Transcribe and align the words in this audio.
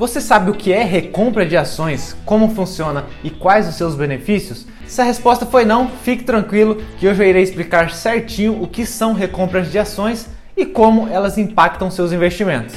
Você 0.00 0.18
sabe 0.18 0.50
o 0.50 0.54
que 0.54 0.72
é 0.72 0.82
recompra 0.82 1.44
de 1.44 1.58
ações, 1.58 2.16
como 2.24 2.54
funciona 2.54 3.04
e 3.22 3.28
quais 3.28 3.68
os 3.68 3.74
seus 3.74 3.94
benefícios? 3.94 4.66
Se 4.86 5.02
a 5.02 5.04
resposta 5.04 5.44
foi 5.44 5.66
não, 5.66 5.90
fique 5.90 6.24
tranquilo 6.24 6.76
que 6.98 7.06
hoje 7.06 7.22
eu 7.22 7.28
irei 7.28 7.42
explicar 7.42 7.90
certinho 7.90 8.62
o 8.62 8.66
que 8.66 8.86
são 8.86 9.12
recompras 9.12 9.70
de 9.70 9.78
ações 9.78 10.26
e 10.56 10.64
como 10.64 11.06
elas 11.06 11.36
impactam 11.36 11.90
seus 11.90 12.12
investimentos. 12.12 12.76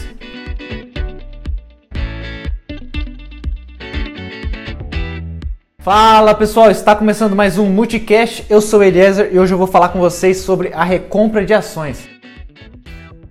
Fala 5.79 6.35
pessoal, 6.35 6.69
está 6.69 6.93
começando 6.93 7.37
mais 7.37 7.57
um 7.57 7.67
Multicast. 7.67 8.45
Eu 8.49 8.59
sou 8.59 8.83
Eliezer 8.83 9.29
e 9.31 9.39
hoje 9.39 9.53
eu 9.53 9.57
vou 9.57 9.67
falar 9.67 9.87
com 9.89 9.99
vocês 9.99 10.41
sobre 10.41 10.73
a 10.73 10.83
recompra 10.83 11.45
de 11.45 11.53
ações. 11.53 12.12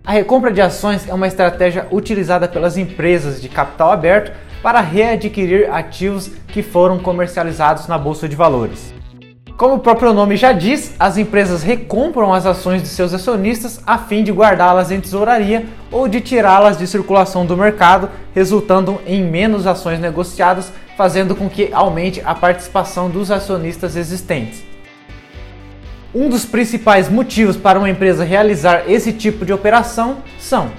A 0.05 0.11
recompra 0.11 0.52
de 0.52 0.61
ações 0.61 1.09
é 1.09 1.15
uma 1.15 1.29
estratégia 1.29 1.87
utilizada 1.92 2.48
pelas 2.48 2.77
empresas 2.77 3.41
de 3.41 3.48
capital 3.48 3.92
aberto 3.92 4.33
para 4.61 4.80
readquirir 4.80 5.73
ativos 5.73 6.28
que 6.48 6.61
foram 6.61 6.98
comercializados 6.98 7.87
na 7.87 7.97
bolsa 7.97 8.28
de 8.28 8.34
valores. 8.34 8.92
Como 9.56 9.75
o 9.75 9.78
próprio 9.78 10.12
nome 10.12 10.37
já 10.37 10.51
diz, 10.51 10.92
as 10.98 11.16
empresas 11.16 11.62
recompram 11.62 12.34
as 12.34 12.47
ações 12.47 12.83
de 12.83 12.88
seus 12.88 13.15
acionistas 13.15 13.80
a 13.87 13.97
fim 13.97 14.25
de 14.25 14.33
guardá-las 14.33 14.91
em 14.91 15.01
tesouraria 15.01 15.66
ou 15.88 16.09
de 16.09 16.20
tirá-las 16.20 16.77
de 16.77 16.87
circulação 16.89 17.47
do 17.47 17.56
mercado, 17.56 18.11
resultando 18.34 19.00
em 19.06 19.23
menos 19.23 19.69
ações 19.69 20.00
negociadas, 20.00 20.73
fazendo 20.97 21.37
com 21.37 21.48
que 21.48 21.73
aumente 21.73 22.20
a 22.25 22.34
participação 22.34 23.09
dos 23.09 23.30
acionistas 23.30 23.95
existentes. 23.95 24.72
Um 26.15 26.29
dos 26.29 26.45
principais 26.45 27.09
motivos 27.09 27.57
para 27.57 27.79
uma 27.79 27.89
empresa 27.89 28.23
realizar 28.23 28.84
esse 28.87 29.15
tipo 29.15 29.47
de 29.47 29.53
operação 29.53 30.19
são 30.39 30.70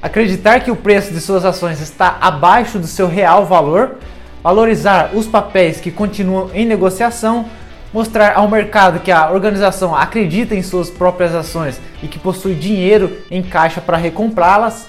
acreditar 0.00 0.60
que 0.60 0.70
o 0.70 0.76
preço 0.76 1.12
de 1.12 1.20
suas 1.20 1.44
ações 1.44 1.78
está 1.78 2.16
abaixo 2.18 2.78
do 2.78 2.86
seu 2.86 3.06
real 3.06 3.44
valor, 3.44 3.96
valorizar 4.42 5.10
os 5.12 5.26
papéis 5.26 5.78
que 5.78 5.90
continuam 5.90 6.50
em 6.54 6.64
negociação, 6.64 7.44
mostrar 7.92 8.34
ao 8.34 8.48
mercado 8.48 9.00
que 9.00 9.12
a 9.12 9.30
organização 9.30 9.94
acredita 9.94 10.54
em 10.54 10.62
suas 10.62 10.88
próprias 10.88 11.34
ações 11.34 11.78
e 12.02 12.08
que 12.08 12.18
possui 12.18 12.54
dinheiro 12.54 13.14
em 13.30 13.42
caixa 13.42 13.82
para 13.82 13.98
recomprá-las, 13.98 14.86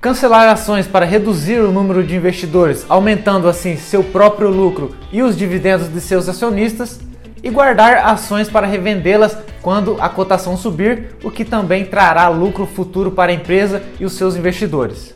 cancelar 0.00 0.48
ações 0.48 0.86
para 0.86 1.04
reduzir 1.04 1.60
o 1.60 1.70
número 1.70 2.02
de 2.02 2.16
investidores, 2.16 2.86
aumentando 2.88 3.46
assim 3.46 3.76
seu 3.76 4.02
próprio 4.02 4.48
lucro 4.48 4.96
e 5.12 5.22
os 5.22 5.36
dividendos 5.36 5.92
de 5.92 6.00
seus 6.00 6.26
acionistas 6.26 7.11
e 7.42 7.50
guardar 7.50 8.06
ações 8.06 8.48
para 8.48 8.66
revendê-las 8.66 9.36
quando 9.60 9.96
a 10.00 10.08
cotação 10.08 10.56
subir, 10.56 11.16
o 11.22 11.30
que 11.30 11.44
também 11.44 11.84
trará 11.84 12.28
lucro 12.28 12.66
futuro 12.66 13.10
para 13.10 13.32
a 13.32 13.34
empresa 13.34 13.82
e 13.98 14.04
os 14.04 14.12
seus 14.12 14.36
investidores. 14.36 15.14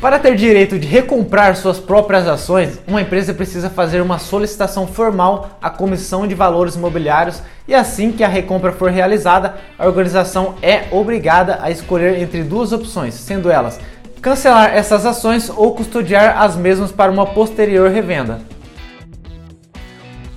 Para 0.00 0.18
ter 0.18 0.34
direito 0.34 0.80
de 0.80 0.86
recomprar 0.88 1.54
suas 1.54 1.78
próprias 1.78 2.26
ações, 2.26 2.80
uma 2.88 3.00
empresa 3.00 3.32
precisa 3.32 3.70
fazer 3.70 4.00
uma 4.00 4.18
solicitação 4.18 4.84
formal 4.84 5.50
à 5.62 5.70
Comissão 5.70 6.26
de 6.26 6.34
Valores 6.34 6.74
Imobiliários 6.74 7.40
e 7.68 7.74
assim 7.74 8.10
que 8.10 8.24
a 8.24 8.28
recompra 8.28 8.72
for 8.72 8.90
realizada, 8.90 9.54
a 9.78 9.86
organização 9.86 10.56
é 10.60 10.88
obrigada 10.90 11.60
a 11.62 11.70
escolher 11.70 12.20
entre 12.20 12.42
duas 12.42 12.72
opções, 12.72 13.14
sendo 13.14 13.48
elas 13.48 13.78
cancelar 14.20 14.74
essas 14.74 15.06
ações 15.06 15.48
ou 15.48 15.74
custodiar 15.74 16.40
as 16.40 16.56
mesmas 16.56 16.90
para 16.90 17.10
uma 17.10 17.26
posterior 17.26 17.88
revenda. 17.88 18.40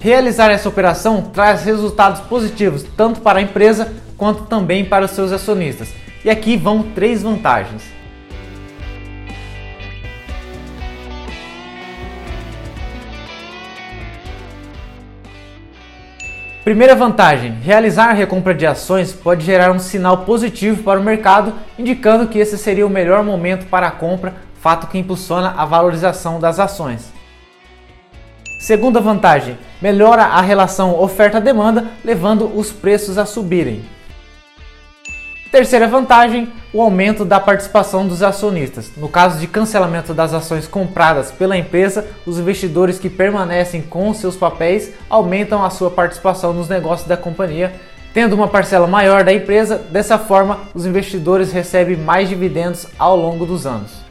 Realizar 0.05 0.51
essa 0.51 0.69
operação 0.69 1.19
traz 1.19 1.63
resultados 1.63 2.21
positivos 2.21 2.83
tanto 2.95 3.21
para 3.21 3.39
a 3.39 3.41
empresa 3.41 3.91
quanto 4.15 4.43
também 4.43 4.85
para 4.85 5.05
os 5.05 5.09
seus 5.09 5.31
acionistas. 5.31 5.91
E 6.23 6.29
aqui 6.29 6.55
vão 6.55 6.83
três 6.93 7.23
vantagens. 7.23 7.81
Primeira 16.63 16.93
vantagem: 16.93 17.53
realizar 17.63 18.11
a 18.11 18.13
recompra 18.13 18.53
de 18.53 18.67
ações 18.67 19.11
pode 19.11 19.43
gerar 19.43 19.71
um 19.71 19.79
sinal 19.79 20.19
positivo 20.19 20.83
para 20.83 20.99
o 20.99 21.03
mercado, 21.03 21.51
indicando 21.79 22.27
que 22.27 22.37
esse 22.37 22.59
seria 22.59 22.85
o 22.85 22.91
melhor 22.91 23.23
momento 23.23 23.65
para 23.65 23.87
a 23.87 23.91
compra, 23.91 24.35
fato 24.61 24.85
que 24.85 24.99
impulsiona 24.99 25.55
a 25.57 25.65
valorização 25.65 26.39
das 26.39 26.59
ações. 26.59 27.11
Segunda 28.59 29.01
vantagem, 29.01 29.57
melhora 29.81 30.23
a 30.23 30.41
relação 30.41 30.99
oferta-demanda, 30.99 31.87
levando 32.03 32.51
os 32.57 32.71
preços 32.71 33.17
a 33.17 33.25
subirem. 33.25 33.83
Terceira 35.51 35.87
vantagem, 35.87 36.51
o 36.73 36.81
aumento 36.81 37.23
da 37.23 37.39
participação 37.39 38.05
dos 38.05 38.21
acionistas. 38.21 38.91
No 38.97 39.07
caso 39.07 39.39
de 39.39 39.47
cancelamento 39.47 40.13
das 40.13 40.33
ações 40.33 40.67
compradas 40.67 41.31
pela 41.31 41.57
empresa, 41.57 42.05
os 42.25 42.37
investidores 42.37 42.99
que 42.99 43.09
permanecem 43.09 43.81
com 43.81 44.13
seus 44.13 44.35
papéis 44.35 44.91
aumentam 45.09 45.63
a 45.63 45.69
sua 45.69 45.89
participação 45.89 46.51
nos 46.51 46.67
negócios 46.67 47.07
da 47.07 47.15
companhia, 47.15 47.73
tendo 48.13 48.33
uma 48.33 48.49
parcela 48.49 48.85
maior 48.85 49.23
da 49.23 49.33
empresa. 49.33 49.77
Dessa 49.77 50.17
forma, 50.17 50.59
os 50.73 50.85
investidores 50.85 51.53
recebem 51.53 51.95
mais 51.95 52.27
dividendos 52.27 52.87
ao 52.99 53.15
longo 53.15 53.45
dos 53.45 53.65
anos. 53.65 54.04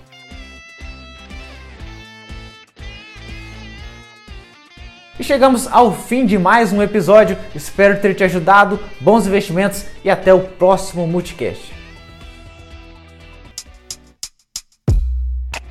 E 5.16 5.22
chegamos 5.22 5.68
ao 5.68 5.92
fim 5.92 6.26
de 6.26 6.36
mais 6.36 6.72
um 6.72 6.82
episódio. 6.82 7.38
Espero 7.54 8.00
ter 8.00 8.16
te 8.16 8.24
ajudado. 8.24 8.80
Bons 9.00 9.28
investimentos 9.28 9.86
e 10.04 10.10
até 10.10 10.34
o 10.34 10.40
próximo 10.40 11.06
Multicast. 11.06 11.72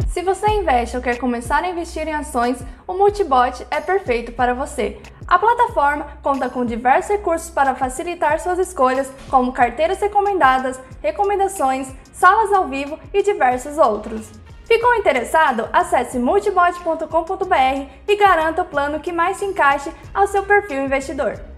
Se 0.07 0.21
você 0.21 0.47
investe 0.49 0.95
ou 0.95 1.03
quer 1.03 1.17
começar 1.17 1.61
a 1.61 1.69
investir 1.69 2.07
em 2.07 2.13
ações, 2.13 2.63
o 2.87 2.93
Multibot 2.93 3.67
é 3.69 3.81
perfeito 3.81 4.31
para 4.31 4.53
você. 4.53 4.97
A 5.27 5.37
plataforma 5.37 6.07
conta 6.21 6.49
com 6.49 6.65
diversos 6.65 7.11
recursos 7.11 7.49
para 7.49 7.75
facilitar 7.75 8.39
suas 8.39 8.59
escolhas, 8.59 9.11
como 9.29 9.51
carteiras 9.51 9.99
recomendadas, 9.99 10.79
recomendações, 11.01 11.91
salas 12.13 12.53
ao 12.53 12.69
vivo 12.69 12.97
e 13.13 13.21
diversos 13.21 13.77
outros. 13.77 14.42
Ficou 14.65 14.95
interessado? 14.95 15.67
Acesse 15.73 16.17
multibot.com.br 16.17 17.87
e 18.07 18.15
garanta 18.15 18.61
o 18.61 18.65
plano 18.65 18.99
que 18.99 19.11
mais 19.11 19.37
se 19.37 19.45
encaixe 19.45 19.91
ao 20.13 20.27
seu 20.27 20.43
perfil 20.43 20.85
investidor. 20.85 21.52